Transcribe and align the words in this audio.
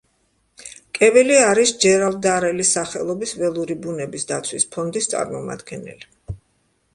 კევილი 0.99 1.35
არის 1.49 1.73
ჯერალდ 1.85 2.17
დარელის 2.27 2.71
სახელობის 2.77 3.35
ველური 3.43 3.77
ბუნების 3.85 4.27
დაცვის 4.33 4.67
ფონდის 4.73 5.11
წარმომადგენელი. 5.13 6.11